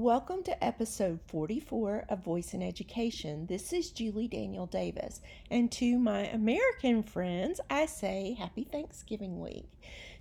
Welcome 0.00 0.44
to 0.44 0.64
episode 0.64 1.18
44 1.26 2.04
of 2.08 2.22
Voice 2.22 2.54
in 2.54 2.62
Education. 2.62 3.46
This 3.46 3.72
is 3.72 3.90
Julie 3.90 4.28
Daniel 4.28 4.66
Davis, 4.66 5.20
and 5.50 5.72
to 5.72 5.98
my 5.98 6.20
American 6.26 7.02
friends, 7.02 7.60
I 7.68 7.86
say 7.86 8.36
Happy 8.38 8.62
Thanksgiving 8.62 9.40
Week. 9.40 9.66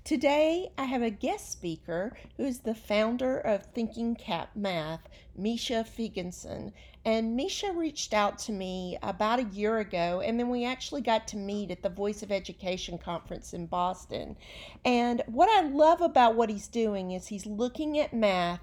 Today, 0.03 0.71
I 0.79 0.85
have 0.85 1.03
a 1.03 1.11
guest 1.11 1.51
speaker 1.51 2.17
who 2.37 2.45
is 2.45 2.61
the 2.61 2.73
founder 2.73 3.37
of 3.37 3.67
Thinking 3.67 4.15
Cap 4.15 4.49
Math, 4.55 5.07
Misha 5.37 5.85
Figenson. 5.87 6.73
And 7.05 7.35
Misha 7.35 7.71
reached 7.71 8.15
out 8.15 8.39
to 8.39 8.51
me 8.51 8.97
about 9.03 9.39
a 9.39 9.43
year 9.43 9.77
ago, 9.77 10.21
and 10.25 10.39
then 10.39 10.49
we 10.49 10.65
actually 10.65 11.01
got 11.01 11.27
to 11.27 11.37
meet 11.37 11.69
at 11.69 11.83
the 11.83 11.89
Voice 11.89 12.23
of 12.23 12.31
Education 12.31 12.97
conference 12.97 13.53
in 13.53 13.67
Boston. 13.67 14.37
And 14.83 15.21
what 15.27 15.49
I 15.49 15.67
love 15.67 16.01
about 16.01 16.33
what 16.33 16.49
he's 16.49 16.67
doing 16.67 17.11
is 17.11 17.27
he's 17.27 17.45
looking 17.45 17.99
at 17.99 18.11
math 18.11 18.61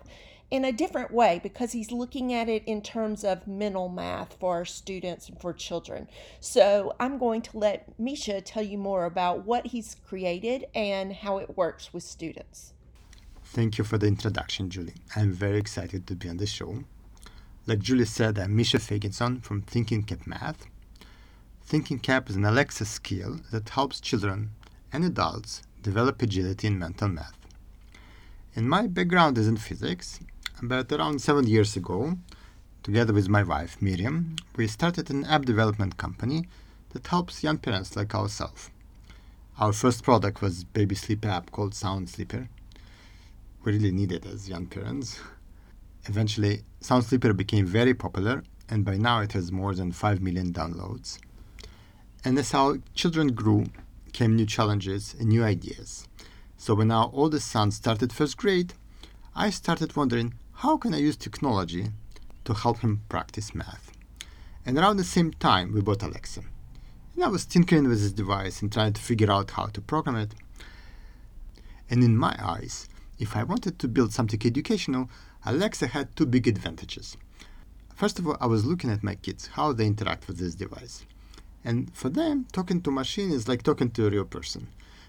in 0.55 0.65
a 0.65 0.71
different 0.71 1.11
way 1.11 1.41
because 1.43 1.73
he's 1.73 1.91
looking 1.91 2.33
at 2.33 2.49
it 2.49 2.62
in 2.65 2.81
terms 2.81 3.25
of 3.25 3.45
mental 3.45 3.89
math 3.89 4.37
for 4.39 4.55
our 4.55 4.65
students 4.65 5.29
and 5.29 5.41
for 5.41 5.53
children. 5.53 6.07
So 6.39 6.95
I'm 7.01 7.19
going 7.19 7.43
to 7.43 7.59
let 7.59 7.99
Misha 7.99 8.41
tell 8.41 8.62
you 8.62 8.79
more 8.79 9.05
about 9.05 9.45
what 9.45 9.67
he's 9.67 9.97
created 10.07 10.67
and 10.73 11.12
how 11.12 11.39
it 11.39 11.57
works 11.57 11.93
with 11.93 12.05
students. 12.05 12.73
Thank 13.47 13.79
you 13.79 13.83
for 13.83 13.98
the 13.98 14.07
introduction, 14.07 14.71
Julie. 14.71 14.95
I'm 15.17 15.33
very 15.33 15.59
excited 15.59 16.07
to 16.07 16.15
be 16.15 16.29
on 16.29 16.37
the 16.37 16.47
show. 16.47 16.84
Like 17.67 17.81
Julie 17.81 18.05
said, 18.05 18.39
I'm 18.39 18.55
Misha 18.55 18.79
Faginson 18.79 19.43
from 19.43 19.62
Thinking 19.62 20.05
Cap 20.05 20.25
Math. 20.25 20.67
Thinking 21.65 21.98
Cap 21.98 22.31
is 22.31 22.37
an 22.37 22.45
Alexa 22.45 22.84
skill 22.84 23.41
that 23.51 23.71
helps 23.71 24.01
children 24.01 24.51
and 24.93 25.05
adults 25.05 25.62
develop 25.83 26.23
agility 26.23 26.69
in 26.69 26.79
mental 26.79 27.09
math. 27.09 27.39
And 28.55 28.71
my 28.71 28.87
background 28.87 29.37
is 29.37 29.48
in 29.48 29.57
physics, 29.57 30.21
but 30.63 30.93
around 30.93 31.21
seven 31.21 31.47
years 31.47 31.77
ago, 31.77 32.17
together 32.83 33.12
with 33.12 33.28
my 33.28 33.42
wife 33.42 33.81
Miriam, 33.83 34.37
we 34.56 34.67
started 34.67 35.11
an 35.11 35.25
app 35.25 35.45
development 35.45 35.97
company 35.97 36.47
that 36.91 37.06
helps 37.06 37.42
young 37.42 37.59
parents 37.59 37.97
like 37.97 38.15
ourselves. 38.15 38.70
Our 39.59 39.73
first 39.73 40.03
product 40.03 40.41
was 40.41 40.65
baby 40.65 40.95
sleep 40.95 41.25
app 41.27 41.51
called 41.51 41.75
Sound 41.75 42.09
Sleeper. 42.09 42.48
We 43.65 43.73
really 43.73 43.93
needed 43.93 44.27
as 44.27 44.48
young 44.48 44.67
parents. 44.67 45.20
Eventually, 46.06 46.62
Sound 46.81 47.05
Sleeper 47.05 47.33
became 47.33 47.67
very 47.67 47.95
popular, 47.95 48.45
and 48.69 48.84
by 48.84 48.97
now 48.97 49.21
it 49.21 49.33
has 49.33 49.50
more 49.50 49.75
than 49.75 49.93
5 49.93 50.21
million 50.21 50.53
downloads. 50.53 51.19
And 52.25 52.39
as 52.39 52.55
our 52.55 52.78
children 52.95 53.33
grew, 53.33 53.67
came 54.12 54.37
new 54.37 54.47
challenges 54.47 55.15
and 55.19 55.28
new 55.28 55.43
ideas. 55.43 56.09
So 56.56 56.75
when 56.75 56.91
our 56.91 57.11
oldest 57.12 57.50
son 57.50 57.71
started 57.73 58.12
first 58.12 58.37
grade, 58.37 58.75
I 59.34 59.50
started 59.50 59.97
wondering 59.97 60.34
how 60.65 60.79
can 60.79 60.95
I 60.95 60.97
use 60.97 61.15
technology 61.15 61.89
to 62.47 62.55
help 62.55 62.79
him 62.79 63.03
practice 63.11 63.55
math? 63.55 63.93
And 64.65 64.79
around 64.79 64.97
the 64.97 65.05
same 65.05 65.31
time, 65.34 65.75
we 65.75 65.83
bought 65.83 66.03
Alexa. 66.03 66.41
And 67.15 67.23
I 67.23 67.29
was 67.29 67.45
tinkering 67.45 67.87
with 67.87 68.01
this 68.01 68.12
device 68.12 68.62
and 68.62 68.73
trying 68.73 68.95
to 68.95 69.03
figure 69.03 69.31
out 69.31 69.51
how 69.51 69.67
to 69.67 69.83
program 69.83 70.17
it. 70.17 70.33
And 71.91 72.03
in 72.03 72.17
my 72.17 72.34
eyes, 72.43 72.89
if 73.19 73.37
I 73.37 73.43
wanted 73.43 73.79
to 73.79 73.89
build 73.89 74.15
something 74.15 74.41
educational, 74.43 75.11
Alexa 75.45 75.89
had 75.89 76.17
two 76.17 76.25
big 76.25 76.48
advantages. 76.48 77.19
First 77.95 78.19
of 78.19 78.27
all, 78.27 78.39
I 78.41 78.47
was 78.47 78.65
looking 78.65 78.91
at 78.91 79.05
my 79.05 79.17
kids, 79.17 79.49
how 79.49 79.75
they 79.75 79.84
interact 79.84 80.27
with 80.27 80.39
this 80.39 80.55
device. 80.55 81.05
And 81.62 81.95
for 81.95 82.09
them, 82.09 82.47
talking 82.53 82.81
to 82.81 82.91
a 82.91 82.95
machine 82.95 83.31
is 83.31 83.49
like 83.49 83.65
talking 83.65 83.91
to 83.91 84.06
a 84.06 84.11
real 84.11 84.25
person. 84.25 84.69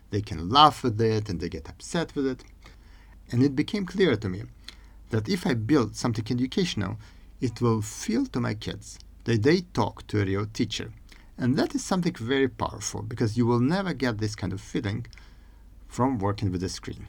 They 0.10 0.22
can 0.22 0.50
laugh 0.50 0.84
with 0.84 1.00
it 1.00 1.30
and 1.30 1.40
they 1.40 1.48
get 1.48 1.70
upset 1.70 2.14
with 2.14 2.28
it. 2.28 2.44
And 3.32 3.42
it 3.42 3.56
became 3.56 3.86
clear 3.86 4.18
to 4.18 4.28
me 4.28 4.44
that 5.16 5.30
if 5.30 5.48
I 5.48 5.54
build 5.54 5.96
something 5.96 6.26
educational, 6.30 6.98
it 7.40 7.62
will 7.62 7.82
feel 7.82 8.26
to 8.26 8.42
my 8.42 8.54
kids 8.54 9.00
that 9.24 9.44
they 9.44 9.62
talk 9.62 10.06
to 10.08 10.22
a 10.22 10.26
real 10.26 10.46
teacher. 10.46 10.92
And 11.38 11.56
that 11.56 11.74
is 11.74 11.86
something 11.86 12.16
very 12.16 12.50
powerful 12.50 13.02
because 13.02 13.38
you 13.38 13.46
will 13.46 13.62
never 13.62 13.94
get 13.94 14.18
this 14.18 14.36
kind 14.36 14.52
of 14.52 14.60
feeling 14.60 15.08
from 15.88 16.20
working 16.20 16.52
with 16.52 16.62
a 16.64 16.68
screen. 16.68 17.08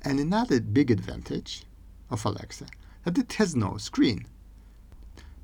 And 0.00 0.18
another 0.18 0.58
big 0.58 0.90
advantage 0.90 1.64
of 2.08 2.24
Alexa 2.24 2.68
that 3.04 3.18
it 3.18 3.34
has 3.34 3.54
no 3.54 3.76
screen. 3.76 4.26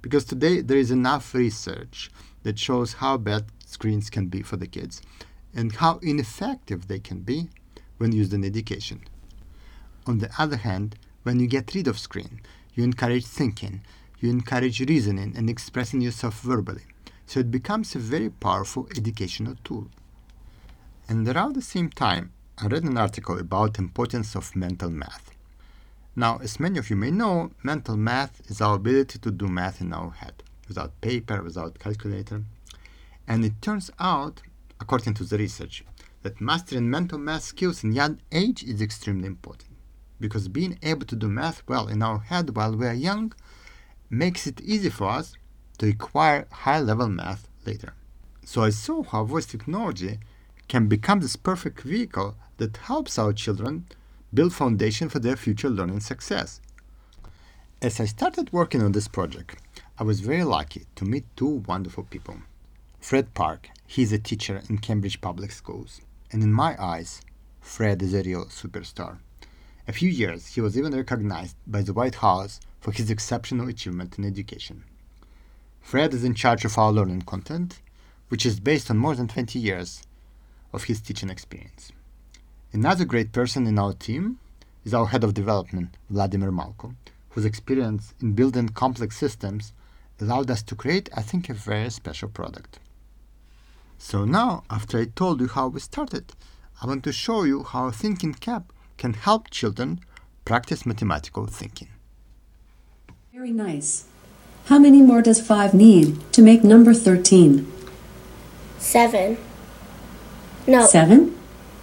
Because 0.01 0.25
today 0.25 0.63
there 0.63 0.79
is 0.79 0.91
enough 0.91 1.35
research 1.35 2.11
that 2.45 2.59
shows 2.59 2.95
how 2.95 3.19
bad 3.19 3.45
screens 3.67 4.09
can 4.09 4.29
be 4.29 4.41
for 4.41 4.57
the 4.57 4.67
kids 4.67 5.03
and 5.55 5.73
how 5.73 5.99
ineffective 5.99 6.89
they 6.89 6.99
can 6.99 7.21
be 7.21 7.51
when 7.99 8.13
used 8.13 8.33
in 8.33 8.43
education. 8.43 9.03
On 10.07 10.17
the 10.17 10.31
other 10.39 10.57
hand, 10.57 10.97
when 11.29 11.41
you 11.41 11.47
get 11.47 11.75
rid 11.75 11.87
of 11.87 11.99
screen, 11.99 12.41
you 12.75 12.83
encourage 12.83 13.27
thinking, 13.27 13.83
you 14.19 14.31
encourage 14.31 14.81
reasoning 14.81 15.35
and 15.37 15.51
expressing 15.51 16.01
yourself 16.01 16.41
verbally. 16.41 16.87
So 17.27 17.41
it 17.41 17.51
becomes 17.51 17.95
a 17.95 17.99
very 17.99 18.31
powerful 18.31 18.89
educational 18.97 19.57
tool. 19.63 19.89
And 21.07 21.29
around 21.29 21.55
the 21.55 21.61
same 21.61 21.91
time, 21.91 22.33
I 22.57 22.67
read 22.69 22.85
an 22.85 22.97
article 22.97 23.39
about 23.39 23.75
the 23.75 23.83
importance 23.83 24.35
of 24.35 24.57
mental 24.57 24.89
math. 24.89 25.33
Now, 26.17 26.39
as 26.39 26.59
many 26.59 26.79
of 26.79 26.89
you 26.89 26.97
may 26.97 27.11
know, 27.11 27.51
mental 27.63 27.99
math 27.99 28.41
is 28.51 28.63
our 28.63 28.77
ability 28.77 29.19
to 29.19 29.31
do 29.31 29.49
math 29.49 29.83
in 29.83 29.93
our 29.93 30.13
head, 30.13 30.43
without 30.67 30.99
paper, 31.03 31.43
without 31.43 31.79
calculator. 31.79 32.43
And 33.27 33.45
it 33.45 33.61
turns 33.61 33.91
out, 34.01 34.41
according 34.81 35.13
to 35.15 35.25
the 35.25 35.37
research, 35.37 35.85
that 36.23 36.41
mastering 36.41 36.89
mental 36.89 37.19
math 37.19 37.43
skills 37.43 37.85
in 37.85 37.93
young 37.93 38.19
age 38.33 38.65
is 38.65 38.81
extremely 38.81 39.27
important 39.27 39.68
because 40.21 40.49
being 40.49 40.79
able 40.83 41.07
to 41.07 41.17
do 41.17 41.29
math 41.29 41.63
well 41.69 41.89
in 41.89 42.03
our 42.03 42.19
head 42.19 42.57
while 42.57 42.75
we 42.75 42.87
are 42.87 42.95
young 42.95 43.33
makes 44.11 44.47
it 44.47 44.61
easy 44.61 44.91
for 44.91 45.09
us 45.09 45.35
to 45.79 45.89
acquire 45.89 46.47
high 46.51 46.81
level 46.81 47.09
math 47.09 47.49
later. 47.67 47.95
So 48.45 48.63
I 48.63 48.71
saw 48.71 49.03
how 49.03 49.25
voice 49.25 49.47
technology 49.47 50.19
can 50.69 50.89
become 50.89 51.21
this 51.21 51.37
perfect 51.37 51.83
vehicle 51.83 52.37
that 52.57 52.77
helps 52.77 53.19
our 53.19 53.33
children 53.33 53.87
build 54.33 54.53
foundation 54.53 55.09
for 55.09 55.19
their 55.19 55.37
future 55.37 55.71
learning 55.71 56.01
success. 56.01 56.61
As 57.81 58.01
I 58.01 58.07
started 58.07 58.53
working 58.53 58.83
on 58.83 58.93
this 58.93 59.09
project, 59.09 59.63
I 59.99 60.05
was 60.05 60.21
very 60.21 60.45
lucky 60.45 60.87
to 60.97 61.05
meet 61.05 61.25
two 61.37 61.63
wonderful 61.67 62.05
people. 62.05 62.39
Fred 63.01 63.33
Park, 63.35 63.69
he's 63.87 64.13
a 64.13 64.19
teacher 64.19 64.63
in 64.69 64.79
Cambridge 64.79 65.21
Public 65.21 65.53
Schools, 65.53 66.01
and 66.33 66.43
in 66.43 66.53
my 66.53 66.77
eyes, 66.83 67.21
Fred 67.61 68.03
is 68.03 68.15
a 68.15 68.23
real 68.23 68.47
superstar. 68.47 69.19
A 69.89 69.93
few 69.93 70.11
years, 70.11 70.49
he 70.49 70.61
was 70.61 70.77
even 70.77 70.95
recognized 70.95 71.57
by 71.67 71.81
the 71.81 71.95
White 71.95 72.17
House 72.17 72.61
for 72.79 72.93
his 72.93 73.11
exceptional 73.11 73.69
achievement 73.69 74.19
in 74.19 74.25
education. 74.27 74.85
Fred 75.81 76.13
is 76.13 76.25
in 76.25 76.35
charge 76.35 76.67
of 76.67 76.77
our 76.77 76.93
learning 76.93 77.23
content, 77.23 77.81
which 78.29 78.45
is 78.45 78.61
based 78.61 78.91
on 78.91 78.99
more 78.99 79.15
than 79.15 79.29
20 79.29 79.59
years 79.59 80.03
of 80.75 80.85
his 80.85 81.01
teaching 81.01 81.31
experience. 81.31 81.91
Another 82.71 83.07
great 83.07 83.33
person 83.33 83.67
in 83.67 83.79
our 83.79 83.95
team 83.95 84.39
is 84.85 84.93
our 84.93 85.07
head 85.07 85.25
of 85.25 85.33
development, 85.33 85.97
Vladimir 86.11 86.53
Malko, 86.53 86.95
whose 87.31 87.47
experience 87.47 88.13
in 88.21 88.35
building 88.35 88.69
complex 88.69 89.17
systems 89.17 89.73
allowed 90.21 90.51
us 90.51 90.63
to 90.65 90.75
create, 90.75 91.09
I 91.17 91.23
think, 91.23 91.49
a 91.49 91.55
very 91.55 91.89
special 91.89 92.29
product. 92.29 92.79
So 93.97 94.27
now, 94.27 94.65
after 94.69 94.99
I 94.99 95.07
told 95.07 95.41
you 95.41 95.49
how 95.49 95.69
we 95.69 95.81
started, 95.81 96.35
I 96.83 96.87
want 96.87 97.05
to 97.05 97.13
show 97.13 97.45
you 97.45 97.63
how 97.63 97.91
Thinking 97.91 98.35
Cap 98.35 98.71
can 98.99 99.15
help 99.15 99.49
children 99.51 100.01
practice 100.45 100.85
mathematical 100.85 101.47
thinking. 101.47 101.89
Very 103.33 103.53
nice. 103.53 104.05
How 104.67 104.79
many 104.79 105.01
more 105.01 105.23
does 105.23 105.41
5 105.41 105.73
need 105.73 106.21
to 106.33 106.43
make 106.43 106.63
number 106.63 106.93
13? 106.93 107.67
Seven. 108.79 109.39
No. 110.67 110.85
7? 110.85 111.35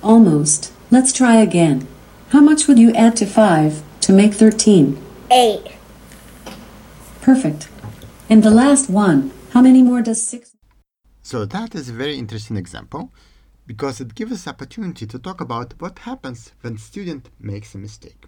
Almost. 0.03 0.71
Let's 0.91 1.11
try 1.11 1.35
again. 1.37 1.87
How 2.29 2.41
much 2.41 2.67
would 2.67 2.77
you 2.77 2.93
add 2.93 3.15
to 3.17 3.25
5 3.25 3.81
to 4.01 4.13
make 4.13 4.33
13? 4.33 5.01
Eight. 5.31 5.67
Perfect. 7.21 7.69
And 8.29 8.43
the 8.43 8.51
last 8.51 8.89
one. 8.89 9.31
How 9.51 9.61
many 9.61 9.81
more 9.81 10.01
does 10.01 10.27
6? 10.27 10.55
So 11.23 11.45
that 11.45 11.73
is 11.73 11.89
a 11.89 11.93
very 11.93 12.17
interesting 12.19 12.57
example 12.57 13.11
because 13.67 13.99
it 13.99 14.15
gives 14.15 14.31
us 14.31 14.47
opportunity 14.47 15.05
to 15.07 15.19
talk 15.19 15.41
about 15.41 15.73
what 15.79 15.99
happens 15.99 16.51
when 16.61 16.77
student 16.77 17.29
makes 17.39 17.73
a 17.73 17.77
mistake. 17.77 18.25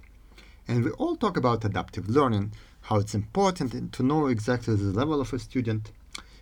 And 0.68 0.84
we 0.84 0.92
all 0.92 1.16
talk 1.16 1.38
about 1.38 1.64
adaptive 1.64 2.10
learning, 2.10 2.54
how 2.82 2.98
it's 2.98 3.16
important 3.16 3.94
to 3.94 4.04
know 4.04 4.28
exactly 4.28 4.76
the 4.76 4.86
level 4.86 5.22
of 5.22 5.34
a 5.34 5.40
student. 5.40 5.92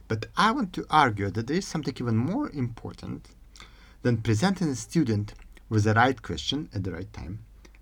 But 0.07 0.27
I 0.37 0.51
want 0.51 0.73
to 0.73 0.85
argue 0.89 1.29
that 1.31 1.47
there 1.47 1.57
is 1.57 1.67
something 1.67 1.95
even 1.99 2.15
more 2.17 2.49
important 2.49 3.29
than 4.01 4.21
presenting 4.21 4.69
a 4.69 4.75
student 4.75 5.33
with 5.67 5.83
the 5.83 5.93
right 5.93 6.21
question 6.21 6.69
at 6.73 6.83
the 6.83 6.91
right 6.91 7.11
time, 7.11 7.39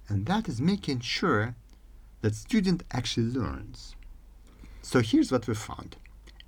and 0.08 0.26
that 0.26 0.48
is 0.48 0.62
making 0.62 1.02
sure 1.02 1.56
that 2.22 2.34
student 2.34 2.84
actually 2.92 3.28
learns. 3.28 3.96
So 4.82 5.02
here's 5.02 5.32
what 5.32 5.48
we 5.48 5.54
found. 5.54 5.98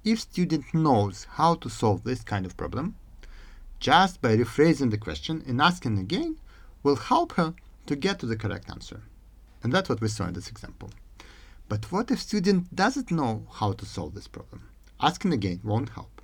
If 0.03 0.21
student 0.21 0.73
knows 0.73 1.27
how 1.31 1.55
to 1.55 1.69
solve 1.69 2.03
this 2.03 2.23
kind 2.23 2.45
of 2.45 2.55
problem, 2.55 2.95
just 3.79 4.21
by 4.21 4.35
rephrasing 4.35 4.91
the 4.91 4.97
question 4.97 5.43
and 5.47 5.61
asking 5.61 5.97
again 5.97 6.37
will 6.83 6.95
help 6.95 7.33
her 7.33 7.53
to 7.85 7.95
get 7.95 8.19
to 8.19 8.25
the 8.25 8.35
correct 8.35 8.69
answer. 8.69 9.01
And 9.63 9.73
that's 9.73 9.89
what 9.89 10.01
we 10.01 10.07
saw 10.07 10.27
in 10.27 10.33
this 10.33 10.49
example. 10.49 10.91
But 11.67 11.91
what 11.91 12.11
if 12.11 12.19
student 12.21 12.75
doesn't 12.75 13.11
know 13.11 13.47
how 13.53 13.73
to 13.73 13.85
solve 13.85 14.13
this 14.13 14.27
problem? 14.27 14.69
Asking 15.01 15.33
again 15.33 15.61
won't 15.63 15.89
help. 15.89 16.21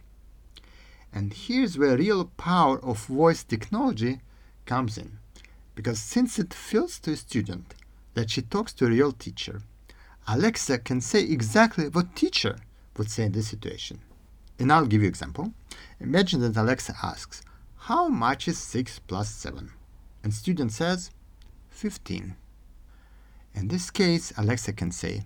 And 1.13 1.33
here's 1.33 1.77
where 1.77 1.97
real 1.97 2.25
power 2.37 2.83
of 2.83 3.05
voice 3.05 3.43
technology 3.43 4.21
comes 4.65 4.97
in. 4.97 5.17
Because 5.75 5.99
since 5.99 6.37
it 6.39 6.53
feels 6.53 6.99
to 6.99 7.11
a 7.11 7.15
student 7.15 7.73
that 8.13 8.29
she 8.29 8.41
talks 8.41 8.73
to 8.73 8.85
a 8.85 8.89
real 8.89 9.11
teacher, 9.11 9.61
Alexa 10.27 10.79
can 10.79 11.01
say 11.01 11.23
exactly 11.23 11.87
what 11.87 12.15
teacher 12.15 12.57
would 12.97 13.09
say 13.09 13.23
in 13.23 13.31
this 13.31 13.47
situation. 13.47 13.99
And 14.61 14.71
I'll 14.71 14.85
give 14.85 15.01
you 15.01 15.07
an 15.07 15.09
example. 15.09 15.53
Imagine 15.99 16.39
that 16.41 16.55
Alexa 16.55 16.95
asks, 17.01 17.41
how 17.87 18.07
much 18.07 18.47
is 18.47 18.59
6 18.59 18.99
plus 18.99 19.27
7? 19.27 19.71
And 20.23 20.31
student 20.31 20.71
says, 20.71 21.09
15. 21.69 22.35
In 23.55 23.67
this 23.69 23.89
case, 23.89 24.31
Alexa 24.37 24.73
can 24.73 24.91
say, 24.91 25.23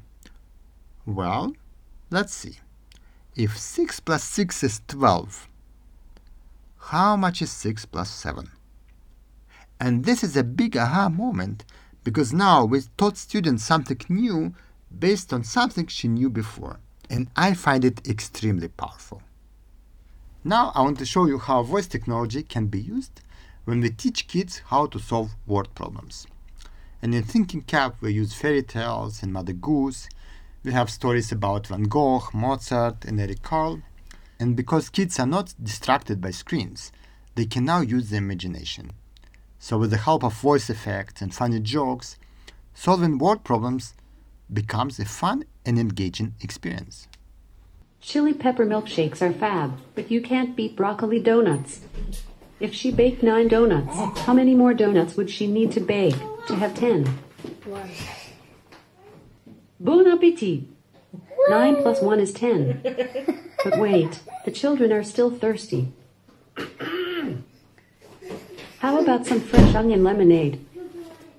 well, 1.06 1.54
let's 2.10 2.34
see. 2.34 2.60
If 3.36 3.58
6 3.58 4.00
plus 4.00 4.24
6 4.24 4.64
is 4.64 4.82
12, 4.88 5.50
how 6.78 7.18
much 7.18 7.42
is 7.42 7.52
6 7.52 7.88
plus 7.88 8.10
7? 8.10 8.50
And 9.82 10.06
this 10.06 10.24
is 10.24 10.38
a 10.38 10.46
big 10.46 10.78
aha 10.78 11.10
moment 11.10 11.66
because 12.06 12.32
now 12.32 12.64
we 12.64 12.84
taught 12.96 13.18
students 13.18 13.66
something 13.66 14.00
new 14.08 14.56
based 14.98 15.34
on 15.34 15.44
something 15.44 15.88
she 15.88 16.08
knew 16.08 16.30
before. 16.30 16.80
And 17.10 17.30
I 17.36 17.54
find 17.54 17.86
it 17.86 18.08
extremely 18.08 18.68
powerful. 18.68 19.22
Now 20.44 20.72
I 20.76 20.82
want 20.82 21.00
to 21.00 21.06
show 21.06 21.26
you 21.26 21.40
how 21.40 21.64
voice 21.64 21.88
technology 21.88 22.44
can 22.44 22.68
be 22.68 22.80
used 22.80 23.22
when 23.66 23.82
we 23.82 23.90
teach 23.90 24.28
kids 24.28 24.62
how 24.68 24.86
to 24.88 25.00
solve 25.00 25.36
word 25.48 25.74
problems. 25.74 26.28
And 27.02 27.14
in 27.14 27.24
Thinking 27.24 27.62
Cap, 27.62 27.98
we 28.02 28.14
use 28.14 28.34
fairy 28.34 28.64
tales 28.64 29.22
and 29.22 29.34
Mother 29.34 29.54
Goose. 29.54 30.08
We 30.64 30.72
have 30.72 30.90
stories 30.90 31.32
about 31.32 31.68
Van 31.68 31.84
Gogh, 31.84 32.30
Mozart, 32.34 33.06
and 33.06 33.20
Eric 33.20 33.42
Carle. 33.42 33.82
And 34.40 34.56
because 34.56 34.90
kids 34.90 35.20
are 35.20 35.28
not 35.28 35.54
distracted 35.62 36.22
by 36.22 36.32
screens, 36.32 36.92
they 37.36 37.46
can 37.46 37.66
now 37.66 37.82
use 37.82 38.10
their 38.10 38.20
imagination. 38.20 38.92
So, 39.60 39.78
with 39.78 39.92
the 39.92 39.98
help 39.98 40.24
of 40.24 40.34
voice 40.34 40.70
effects 40.70 41.22
and 41.22 41.34
funny 41.34 41.60
jokes, 41.60 42.18
solving 42.74 43.18
word 43.18 43.44
problems 43.44 43.94
becomes 44.52 45.00
a 45.00 45.06
fun 45.06 45.46
and 45.66 45.80
engaging 45.80 46.36
experience. 46.42 47.08
Chili 48.02 48.34
pepper 48.34 48.66
milkshakes 48.66 49.22
are 49.22 49.34
fab, 49.34 49.80
but 49.96 50.12
you 50.12 50.22
can't 50.22 50.56
beat 50.56 50.76
broccoli 50.76 51.20
donuts. 51.20 51.82
If 52.60 52.74
she 52.74 52.92
baked 52.92 53.24
nine 53.24 53.48
donuts, 53.48 54.20
how 54.22 54.34
many 54.34 54.56
more 54.56 54.74
donuts 54.74 55.16
would 55.16 55.30
she 55.30 55.48
need 55.48 55.72
to 55.74 55.80
bake 55.80 56.16
to 56.48 56.56
have 56.56 56.76
ten? 56.76 57.06
One. 57.66 57.90
Bon 59.80 60.08
appetit! 60.08 60.64
Nine 61.50 61.76
plus 61.76 62.02
one 62.02 62.20
is 62.20 62.32
ten. 62.32 62.82
But 63.64 63.80
wait, 63.80 64.22
the 64.46 64.52
children 64.52 64.92
are 64.92 65.04
still 65.04 65.32
thirsty. 65.32 65.92
How 68.80 69.00
about 69.00 69.26
some 69.26 69.42
fresh 69.42 69.74
onion 69.74 70.04
lemonade? 70.04 70.64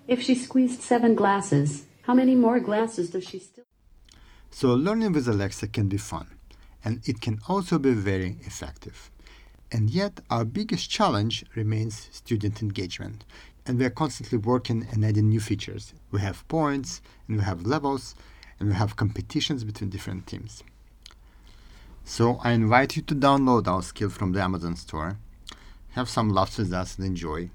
If 0.08 0.20
she 0.20 0.34
squeezed 0.34 0.82
seven 0.82 1.14
glasses, 1.14 1.86
how 2.06 2.14
many 2.14 2.36
more 2.36 2.60
glasses 2.60 3.10
does 3.10 3.24
she 3.24 3.40
still? 3.40 3.64
So, 4.50 4.74
learning 4.74 5.12
with 5.12 5.26
Alexa 5.26 5.66
can 5.68 5.88
be 5.88 5.96
fun, 5.96 6.28
and 6.84 7.00
it 7.04 7.20
can 7.20 7.40
also 7.48 7.80
be 7.80 7.94
very 7.94 8.36
effective. 8.42 9.10
And 9.72 9.90
yet, 9.90 10.20
our 10.30 10.44
biggest 10.44 10.88
challenge 10.88 11.44
remains 11.56 12.08
student 12.12 12.62
engagement, 12.62 13.24
and 13.66 13.76
we 13.76 13.84
are 13.84 13.90
constantly 13.90 14.38
working 14.38 14.86
and 14.92 15.04
adding 15.04 15.28
new 15.28 15.40
features. 15.40 15.94
We 16.12 16.20
have 16.20 16.46
points, 16.46 17.02
and 17.26 17.38
we 17.38 17.42
have 17.42 17.66
levels, 17.66 18.14
and 18.60 18.68
we 18.68 18.76
have 18.76 18.94
competitions 18.94 19.64
between 19.64 19.90
different 19.90 20.28
teams. 20.28 20.62
So, 22.04 22.38
I 22.44 22.52
invite 22.52 22.94
you 22.94 23.02
to 23.02 23.16
download 23.16 23.66
our 23.66 23.82
skill 23.82 24.10
from 24.10 24.30
the 24.30 24.40
Amazon 24.40 24.76
store, 24.76 25.18
have 25.90 26.08
some 26.08 26.28
laughs 26.28 26.56
with 26.56 26.72
us, 26.72 26.96
and 26.96 27.06
enjoy. 27.06 27.50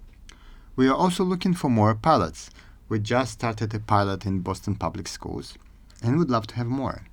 We 0.76 0.90
are 0.90 0.96
also 0.96 1.24
looking 1.24 1.54
for 1.54 1.70
more 1.70 1.96
pilots. 1.96 2.50
We 2.92 3.00
just 3.00 3.32
started 3.32 3.74
a 3.74 3.80
pilot 3.80 4.26
in 4.26 4.42
Boston 4.42 4.76
Public 4.76 5.08
Schools 5.08 5.58
and 6.04 6.18
would 6.18 6.30
love 6.30 6.46
to 6.48 6.56
have 6.56 6.68
more. 6.68 7.06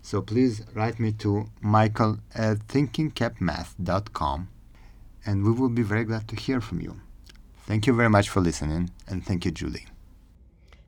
So 0.00 0.22
please 0.22 0.62
write 0.72 1.00
me 1.00 1.10
to 1.14 1.50
michael 1.60 2.18
at 2.32 2.68
thinkingcapmath.com 2.68 4.48
and 5.26 5.44
we 5.44 5.50
will 5.50 5.68
be 5.68 5.82
very 5.82 6.04
glad 6.04 6.28
to 6.28 6.36
hear 6.36 6.60
from 6.60 6.80
you. 6.80 7.00
Thank 7.66 7.88
you 7.88 7.92
very 7.92 8.08
much 8.08 8.28
for 8.28 8.40
listening 8.40 8.90
and 9.08 9.26
thank 9.26 9.44
you, 9.44 9.50
Julie. 9.50 9.86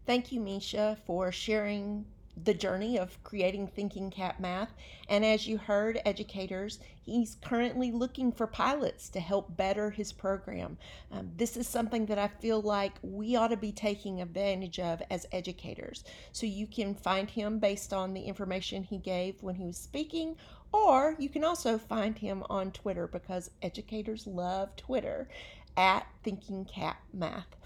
Thank 0.07 0.31
you, 0.31 0.39
Misha, 0.39 0.97
for 1.05 1.33
sharing 1.33 2.05
the 2.45 2.55
journey 2.55 2.99
of 2.99 3.23
creating 3.25 3.69
Thinking 3.69 4.11
Cap 4.11 4.41
Math. 4.41 4.73
And 5.09 5.25
as 5.25 5.47
you 5.47 5.59
heard, 5.59 6.01
educators, 6.05 6.79
he's 7.03 7.37
currently 7.43 7.91
looking 7.91 8.33
for 8.33 8.47
pilots 8.47 9.09
to 9.11 9.21
help 9.21 9.57
better 9.57 9.91
his 9.91 10.13
program. 10.13 10.77
Um, 11.11 11.31
this 11.37 11.57
is 11.57 11.67
something 11.67 12.07
that 12.07 12.19
I 12.19 12.29
feel 12.29 12.61
like 12.61 12.95
we 13.03 13.37
ought 13.37 13.49
to 13.49 13.57
be 13.57 13.73
taking 13.73 14.21
advantage 14.21 14.79
of 14.79 15.03
as 15.11 15.27
educators. 15.33 16.05
So 16.33 16.47
you 16.47 16.67
can 16.67 16.95
find 16.95 17.31
him 17.31 17.59
based 17.59 17.93
on 17.93 18.15
the 18.15 18.23
information 18.23 18.83
he 18.83 18.99
gave 18.99 19.43
when 19.43 19.55
he 19.55 19.67
was 19.67 19.79
speaking, 19.79 20.37
or 20.73 21.17
you 21.19 21.29
can 21.29 21.45
also 21.45 21.79
find 21.79 22.19
him 22.19 22.45
on 22.51 22.73
Twitter 22.73 23.07
because 23.07 23.51
educators 23.63 24.27
love 24.27 24.77
Twitter 24.77 25.29
at 25.77 26.07
Thinking 26.23 26.65
Cap 26.65 27.01
Math. 27.13 27.57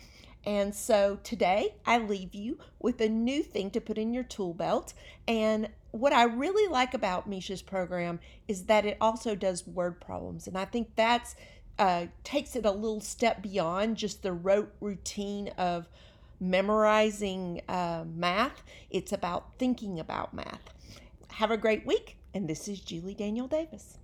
And 0.45 0.75
so 0.75 1.19
today 1.23 1.75
I 1.87 1.99
leave 1.99 2.35
you 2.35 2.59
with 2.81 3.01
a 3.01 3.09
new 3.09 3.43
thing 3.43 3.71
to 3.71 3.81
put 3.81 3.99
in 3.99 4.13
your 4.13 4.25
tool 4.25 4.55
belt. 4.55 4.93
And 5.29 5.69
what 5.93 6.13
I 6.13 6.25
really 6.25 6.71
like 6.71 6.95
about 6.95 7.29
Misha's 7.29 7.63
program 7.63 8.19
is 8.49 8.65
that 8.65 8.85
it 8.85 8.97
also 9.01 9.35
does 9.35 9.67
word 9.67 10.01
problems. 10.01 10.47
And 10.47 10.59
I 10.59 10.65
think 10.65 10.97
that's 10.97 11.37
uh, 11.79 12.07
takes 12.25 12.55
it 12.57 12.67
a 12.67 12.71
little 12.71 13.01
step 13.01 13.43
beyond 13.43 13.97
just 13.97 14.23
the 14.23 14.33
rote 14.33 14.73
routine 14.81 15.49
of 15.59 15.89
memorizing 16.41 17.63
uh, 17.69 18.05
math. 18.15 18.63
It's 18.91 19.13
about 19.13 19.59
thinking 19.59 20.01
about 20.01 20.35
math. 20.35 20.63
Have 21.29 21.51
a 21.51 21.57
great 21.57 21.87
week. 21.87 22.17
And 22.35 22.49
this 22.49 22.69
is 22.69 22.81
Julie 22.81 23.15
Daniel 23.15 23.47
Davis. 23.47 23.99